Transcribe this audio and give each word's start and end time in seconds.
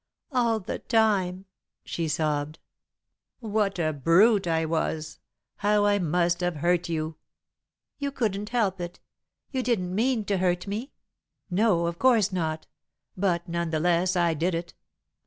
"All 0.31 0.59
the 0.59 0.79
time," 0.79 1.45
she 1.85 2.07
sobbed. 2.07 2.57
"What 3.39 3.77
a 3.77 3.93
brute 3.93 4.47
I 4.47 4.65
was! 4.65 5.19
How 5.57 5.85
I 5.85 5.99
must 5.99 6.39
have 6.39 6.55
hurt 6.55 6.89
you!" 6.89 7.17
"You 7.99 8.11
couldn't 8.11 8.49
help 8.49 8.81
it. 8.81 8.99
You 9.51 9.61
didn't 9.61 9.93
mean 9.93 10.25
to 10.25 10.37
hurt 10.39 10.65
me." 10.65 10.93
"No, 11.51 11.85
of 11.85 11.99
course 11.99 12.31
not, 12.33 12.65
but, 13.15 13.47
none 13.47 13.69
the 13.69 13.79
less 13.79 14.15
I 14.15 14.33
did 14.33 14.55
it. 14.55 14.73